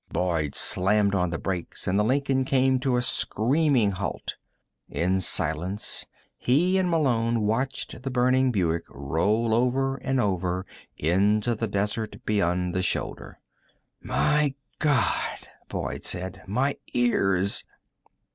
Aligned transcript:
Boyd 0.11 0.53
jammed 0.55 1.13
on 1.13 1.29
the 1.29 1.37
brakes 1.37 1.87
and 1.87 1.99
the 1.99 2.03
Lincoln 2.03 2.43
came 2.43 2.79
to 2.79 2.97
a 2.97 3.03
screaming 3.03 3.91
halt. 3.91 4.35
In 4.89 5.21
silence 5.21 6.07
he 6.39 6.79
and 6.79 6.89
Malone 6.89 7.41
watched 7.41 8.01
the 8.01 8.09
burning 8.09 8.51
Buick 8.51 8.85
roll 8.89 9.53
over 9.53 9.97
and 9.97 10.19
over 10.19 10.65
into 10.97 11.53
the 11.53 11.67
desert 11.67 12.15
beyond 12.25 12.73
the 12.73 12.81
shoulder. 12.81 13.37
"My 14.01 14.55
God," 14.79 15.47
Boyd 15.69 16.03
said. 16.03 16.41
"My 16.47 16.77
ears!" 16.95 17.63